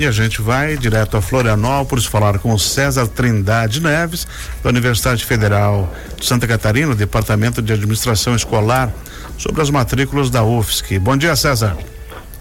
E 0.00 0.06
a 0.06 0.10
gente 0.10 0.40
vai 0.40 0.78
direto 0.78 1.18
a 1.18 1.20
Florianópolis 1.20 2.06
falar 2.06 2.38
com 2.38 2.54
o 2.54 2.58
César 2.58 3.06
Trindade 3.06 3.82
Neves, 3.82 4.26
da 4.62 4.70
Universidade 4.70 5.22
Federal 5.26 5.92
de 6.18 6.24
Santa 6.24 6.48
Catarina, 6.48 6.94
Departamento 6.94 7.60
de 7.60 7.70
Administração 7.70 8.34
Escolar, 8.34 8.90
sobre 9.36 9.60
as 9.60 9.68
matrículas 9.68 10.30
da 10.30 10.42
UFSC. 10.42 10.98
Bom 10.98 11.18
dia, 11.18 11.36
César. 11.36 11.76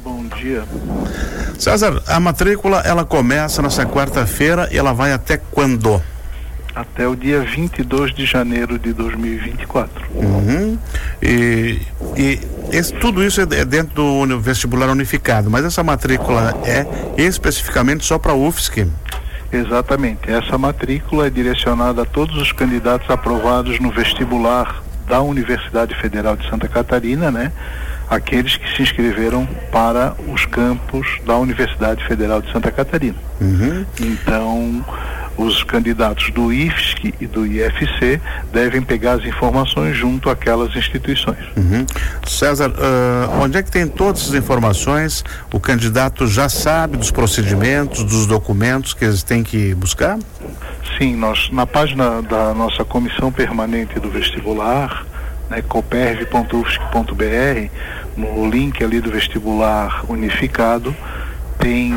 Bom 0.02 0.26
dia. 0.38 0.64
César, 1.58 2.02
a 2.08 2.18
matrícula 2.18 2.80
ela 2.86 3.04
começa 3.04 3.62
nessa 3.62 3.86
quarta-feira 3.86 4.70
e 4.72 4.78
ela 4.78 4.94
vai 4.94 5.12
até 5.12 5.36
quando? 5.36 6.02
Até 6.74 7.10
o 7.10 7.14
dia 7.14 7.42
22 7.42 8.16
de 8.16 8.26
janeiro 8.26 8.80
de 8.80 8.94
2024. 8.94 9.92
Uhum. 10.16 10.80
E, 11.22 11.82
e 12.16 12.40
esse, 12.72 12.94
tudo 12.94 13.24
isso 13.24 13.42
é, 13.42 13.44
é 13.44 13.66
dentro 13.66 13.96
do 13.96 14.40
vestibular 14.40 14.90
unificado, 14.90 15.50
mas 15.50 15.66
essa 15.66 15.84
matrícula 15.84 16.56
é 16.66 16.86
especificamente 17.18 18.06
só 18.06 18.18
para 18.18 18.32
a 18.32 18.36
UFSC? 18.36 18.88
Exatamente. 19.52 20.30
Essa 20.30 20.58
matrícula 20.58 21.28
é 21.28 21.30
direcionada 21.30 22.04
a 22.04 22.06
todos 22.06 22.38
os 22.38 22.52
candidatos 22.52 23.10
aprovados 23.10 23.80
no 23.80 23.92
vestibular 23.92 24.84
da 25.08 25.22
Universidade 25.22 25.96
Federal 25.96 26.36
de 26.36 26.48
Santa 26.48 26.68
Catarina, 26.68 27.32
né? 27.32 27.52
Aqueles 28.08 28.58
que 28.58 28.76
se 28.76 28.84
inscreveram 28.84 29.48
para 29.72 30.16
os 30.28 30.46
campos 30.46 31.08
da 31.26 31.36
Universidade 31.38 32.06
Federal 32.06 32.42
de 32.42 32.52
Santa 32.52 32.72
Catarina. 32.72 33.16
Uhum. 33.42 33.86
Então, 34.00 34.86
os 35.40 35.64
candidatos 35.64 36.30
do 36.32 36.52
IFSC 36.52 37.14
e 37.22 37.26
do 37.26 37.48
IFC 37.48 38.20
devem 38.52 38.82
pegar 38.82 39.14
as 39.14 39.24
informações 39.24 39.96
junto 39.96 40.30
àquelas 40.30 40.76
instituições. 40.76 41.38
Uhum. 41.56 41.86
César, 42.28 42.70
uh, 42.70 43.42
onde 43.42 43.58
é 43.58 43.64
que 43.64 43.72
tem 43.72 43.88
todas 43.88 44.24
essas 44.24 44.36
informações? 44.36 45.24
O 45.54 45.60
candidato 45.60 46.28
já 46.28 46.50
sabe 46.50 46.98
dos 46.98 47.10
procedimentos, 47.10 48.04
dos 48.04 48.26
documentos 48.26 48.94
que 48.94 49.06
eles 49.06 49.24
têm 49.24 49.42
que 49.42 49.74
buscar? 49.76 50.20
Sim, 50.98 51.16
nós 51.16 51.50
na 51.52 51.66
página 51.66 52.22
da 52.22 52.54
nossa 52.54 52.84
comissão 52.84 53.32
permanente 53.32 53.98
do 53.98 54.10
vestibular, 54.10 55.06
né, 55.50 55.62
coperv.ufsc.br, 55.62 57.70
no 58.18 58.50
link 58.50 58.84
ali 58.84 59.00
do 59.00 59.10
vestibular 59.10 60.04
unificado, 60.10 60.94
tem 61.58 61.94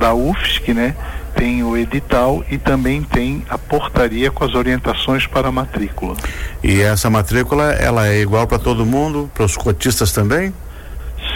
da 0.00 0.12
UFSC, 0.12 0.74
né? 0.74 0.96
Tem 1.36 1.62
o 1.62 1.76
edital 1.76 2.42
e 2.50 2.58
também 2.58 3.02
tem 3.02 3.44
a 3.48 3.58
portaria 3.58 4.30
com 4.30 4.44
as 4.44 4.54
orientações 4.54 5.26
para 5.26 5.48
a 5.48 5.52
matrícula. 5.52 6.16
E 6.62 6.80
essa 6.80 7.10
matrícula, 7.10 7.72
ela 7.72 8.08
é 8.08 8.20
igual 8.20 8.46
para 8.46 8.58
todo 8.58 8.86
mundo, 8.86 9.30
para 9.34 9.44
os 9.44 9.56
cotistas 9.56 10.12
também? 10.12 10.52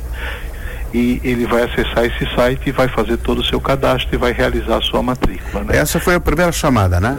E 0.92 1.20
ele 1.22 1.46
vai 1.46 1.62
acessar 1.62 2.04
esse 2.04 2.26
site 2.34 2.68
e 2.68 2.72
vai 2.72 2.88
fazer 2.88 3.16
todo 3.18 3.38
o 3.38 3.44
seu 3.44 3.60
cadastro 3.60 4.14
e 4.14 4.18
vai 4.18 4.32
realizar 4.32 4.78
a 4.78 4.80
sua 4.80 5.02
matrícula. 5.02 5.64
Né? 5.64 5.76
Essa 5.76 6.00
foi 6.00 6.14
a 6.14 6.20
primeira 6.20 6.52
chamada, 6.52 7.00
né? 7.00 7.18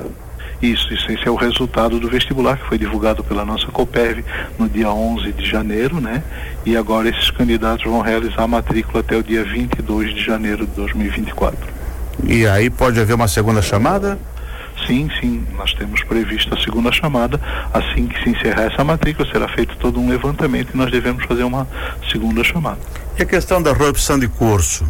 Isso, 0.62 0.94
isso, 0.94 1.12
esse 1.12 1.28
é 1.28 1.32
o 1.32 1.36
resultado 1.36 2.00
do 2.00 2.08
vestibular 2.08 2.56
que 2.56 2.68
foi 2.68 2.78
divulgado 2.78 3.24
pela 3.24 3.44
nossa 3.44 3.66
COPERV 3.68 4.24
no 4.60 4.70
dia 4.70 4.92
11 4.92 5.34
de 5.34 5.50
janeiro, 5.50 6.00
né? 6.00 6.22
E 6.64 6.78
agora 6.78 7.10
esses 7.10 7.32
candidatos 7.32 7.84
vão 7.86 8.02
realizar 8.02 8.44
a 8.44 8.48
matrícula 8.48 9.00
até 9.00 9.16
o 9.16 9.24
dia 9.24 9.44
22 9.44 10.14
de 10.14 10.24
janeiro 10.24 10.68
de 10.68 10.74
2024. 10.74 11.58
E 12.24 12.46
aí 12.46 12.70
pode 12.70 13.00
haver 13.00 13.14
uma 13.14 13.28
segunda 13.28 13.62
chamada? 13.62 14.20
Sim, 14.86 15.10
sim, 15.20 15.46
nós 15.58 15.74
temos 15.74 16.04
previsto 16.04 16.54
a 16.54 16.58
segunda 16.62 16.92
chamada. 16.92 17.40
Assim 17.74 18.08
que 18.08 18.22
se 18.24 18.30
encerrar 18.30 18.64
essa 18.64 18.84
matrícula, 18.84 19.28
será 19.32 19.48
feito 19.48 19.76
todo 19.78 20.00
um 20.00 20.10
levantamento 20.10 20.72
e 20.74 20.78
nós 20.78 20.92
devemos 20.92 21.26
fazer 21.26 21.44
uma 21.44 21.68
segunda 22.12 22.44
chamada. 22.44 22.80
E 23.18 23.24
a 23.24 23.26
questão 23.26 23.62
da 23.62 23.74
reopção 23.74 24.18
de 24.18 24.28
curso? 24.28 24.86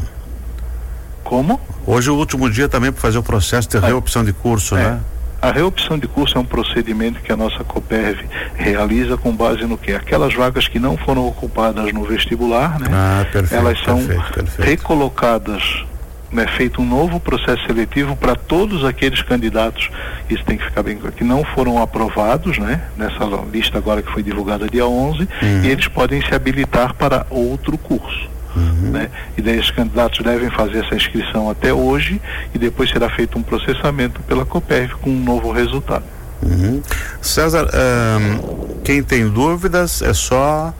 Como? 1.24 1.60
Hoje 1.86 2.10
é 2.10 2.12
o 2.12 2.16
último 2.16 2.50
dia 2.50 2.70
também 2.70 2.92
para 2.92 3.02
fazer 3.02 3.18
o 3.18 3.24
processo 3.24 3.70
de 3.70 3.78
é. 3.78 3.80
reopção 3.80 4.24
de 4.24 4.34
curso, 4.34 4.76
é. 4.76 4.84
né? 4.84 5.00
A 5.42 5.52
reopção 5.52 5.98
de 5.98 6.08
curso 6.08 6.38
é 6.38 6.42
um 6.42 6.46
procedimento 6.46 7.20
que 7.20 7.32
a 7.32 7.36
nossa 7.36 7.64
COPERV 7.64 8.28
realiza 8.54 9.18
com 9.18 9.36
base 9.36 9.66
no 9.66 9.76
que? 9.76 9.92
Aquelas 9.92 10.36
vagas 10.36 10.68
que 10.68 10.78
não 10.78 10.96
foram 10.96 11.28
ocupadas 11.28 11.92
no 11.92 12.04
vestibular, 12.04 12.80
né? 12.80 12.88
Ah, 12.92 13.26
perfeito, 13.32 13.60
Elas 13.60 13.80
são 13.84 13.98
perfeito, 14.06 14.34
perfeito. 14.34 14.62
recolocadas 14.62 15.84
né, 16.32 16.48
feito 16.48 16.82
um 16.82 16.86
novo 16.86 17.20
processo 17.20 17.66
seletivo 17.66 18.16
para 18.16 18.36
todos 18.36 18.86
aqueles 18.86 19.22
candidatos, 19.22 19.90
isso 20.30 20.44
tem 20.46 20.58
que 20.58 20.64
ficar 20.64 20.84
bem 20.84 20.98
claro, 20.98 21.14
que 21.16 21.24
não 21.24 21.44
foram 21.44 21.82
aprovados, 21.82 22.58
né, 22.58 22.82
nessa 22.98 23.26
lista 23.52 23.78
agora 23.78 24.02
que 24.02 24.12
foi 24.12 24.24
divulgada 24.24 24.68
dia 24.68 24.86
11, 24.86 25.20
uhum. 25.20 25.28
e 25.64 25.70
eles 25.70 25.88
podem 25.88 26.22
se 26.22 26.34
habilitar 26.34 26.94
para 26.94 27.26
outro 27.30 27.78
curso. 27.78 28.30
Uhum. 28.56 28.92
Né? 28.92 29.10
E 29.38 29.42
daí 29.42 29.60
os 29.60 29.72
candidatos 29.72 30.20
devem 30.20 30.50
fazer 30.50 30.84
essa 30.86 30.96
inscrição 30.96 31.50
até 31.50 31.74
hoje 31.74 32.22
e 32.54 32.58
depois 32.58 32.90
será 32.90 33.10
feito 33.10 33.38
um 33.38 33.44
processamento 33.44 34.22
pela 34.24 34.46
COPERV 34.46 34.96
com 34.96 35.10
um 35.10 35.24
novo 35.24 35.52
resultado. 35.52 36.04
Uhum. 36.44 36.82
César, 37.22 37.68
um, 37.68 38.80
quem 38.84 39.04
tem 39.04 39.30
dúvidas 39.30 40.02
é 40.02 40.14
só 40.14 40.74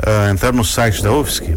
uh, 0.00 0.30
entrar 0.30 0.52
no 0.52 0.64
site 0.64 1.02
da 1.02 1.12
UFSC? 1.12 1.54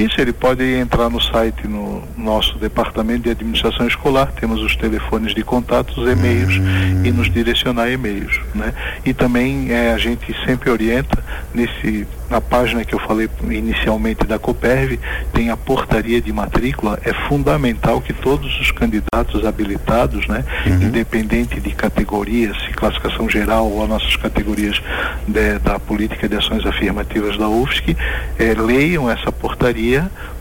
Isso, 0.00 0.20
ele 0.20 0.32
pode 0.32 0.64
entrar 0.64 1.10
no 1.10 1.20
site 1.20 1.68
no 1.68 2.02
nosso 2.16 2.58
departamento 2.58 3.24
de 3.24 3.30
administração 3.30 3.86
escolar, 3.86 4.32
temos 4.32 4.62
os 4.62 4.74
telefones 4.74 5.34
de 5.34 5.42
contato, 5.42 6.00
os 6.00 6.10
e-mails 6.10 6.56
hum. 6.56 7.04
e 7.04 7.12
nos 7.12 7.30
direcionar 7.30 7.90
e-mails, 7.90 8.40
né? 8.54 8.72
E 9.04 9.12
também 9.12 9.70
é, 9.70 9.92
a 9.92 9.98
gente 9.98 10.34
sempre 10.46 10.70
orienta 10.70 11.22
nesse 11.54 12.06
na 12.30 12.40
página 12.40 12.84
que 12.84 12.94
eu 12.94 12.98
falei 13.00 13.28
inicialmente 13.50 14.24
da 14.24 14.38
Coperv, 14.38 14.98
tem 15.32 15.50
a 15.50 15.56
portaria 15.56 16.20
de 16.20 16.32
matrícula, 16.32 16.96
é 17.04 17.12
fundamental 17.28 18.00
que 18.00 18.12
todos 18.12 18.58
os 18.60 18.70
candidatos 18.70 19.44
habilitados, 19.44 20.28
né, 20.28 20.44
uhum. 20.64 20.82
independente 20.82 21.58
de 21.58 21.72
categorias, 21.72 22.56
se 22.62 22.70
classificação 22.70 23.28
geral 23.28 23.68
ou 23.68 23.82
as 23.82 23.88
nossas 23.88 24.14
categorias 24.14 24.80
de, 25.26 25.58
da 25.58 25.80
política 25.80 26.28
de 26.28 26.36
ações 26.36 26.64
afirmativas 26.64 27.36
da 27.36 27.48
UFSC, 27.48 27.96
é, 28.38 28.54
leiam 28.54 29.10
essa 29.10 29.32
portaria 29.32 29.89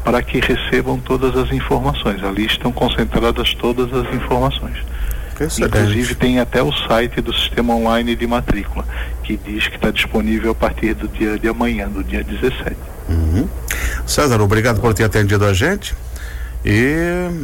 para 0.03 0.21
que 0.21 0.39
recebam 0.39 0.99
todas 0.99 1.35
as 1.35 1.51
informações. 1.51 2.23
Ali 2.23 2.45
estão 2.45 2.71
concentradas 2.71 3.53
todas 3.55 3.93
as 3.93 4.13
informações. 4.13 4.77
Excelente. 5.39 5.77
Inclusive 5.77 6.15
tem 6.15 6.39
até 6.39 6.61
o 6.61 6.71
site 6.71 7.21
do 7.21 7.33
sistema 7.33 7.73
online 7.73 8.15
de 8.15 8.27
matrícula, 8.27 8.85
que 9.23 9.37
diz 9.37 9.67
que 9.67 9.75
está 9.75 9.89
disponível 9.89 10.51
a 10.51 10.55
partir 10.55 10.93
do 10.93 11.07
dia 11.07 11.39
de 11.39 11.47
amanhã, 11.47 11.87
do 11.87 12.03
dia 12.03 12.23
17. 12.23 12.75
Uhum. 13.07 13.47
César, 14.05 14.41
obrigado 14.41 14.81
por 14.81 14.93
ter 14.93 15.05
atendido 15.05 15.45
a 15.45 15.53
gente 15.53 15.95
e 16.65 16.93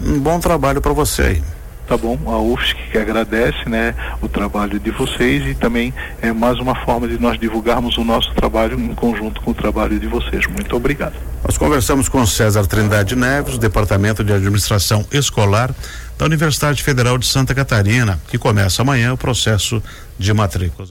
um 0.06 0.20
bom 0.20 0.40
trabalho 0.40 0.82
para 0.82 0.94
você 0.94 1.22
aí. 1.22 1.44
Tá 1.88 1.96
bom, 1.96 2.18
a 2.26 2.40
UFSC 2.40 2.76
que 2.92 2.98
agradece 2.98 3.70
né, 3.70 3.94
o 4.22 4.28
trabalho 4.28 4.80
de 4.80 4.90
vocês 4.90 5.46
e 5.46 5.54
também 5.54 5.94
é 6.22 6.34
mais 6.34 6.58
uma 6.60 6.74
forma 6.84 7.08
de 7.08 7.20
nós 7.20 7.40
divulgarmos 7.40 7.98
o 7.98 8.04
nosso 8.04 8.34
trabalho 8.34 8.80
em 8.80 8.96
conjunto 8.96 9.40
com 9.42 9.52
o 9.52 9.54
trabalho 9.54 10.00
de 10.00 10.08
vocês. 10.08 10.48
Muito 10.48 10.76
obrigado. 10.76 11.14
Nós 11.44 11.58
conversamos 11.58 12.10
com 12.10 12.26
César 12.26 12.66
Trindade 12.66 13.16
Neves, 13.16 13.60
Departamento 13.60 14.24
de 14.24 14.34
Administração 14.34 15.06
Escolar 15.12 15.74
da 16.18 16.26
Universidade 16.26 16.82
Federal 16.82 17.18
de 17.18 17.28
Santa 17.28 17.54
Catarina, 17.54 18.20
que 18.28 18.38
começa 18.38 18.82
amanhã 18.82 19.14
o 19.14 19.18
processo 19.18 19.82
de 20.18 20.34
matrícula. 20.34 20.88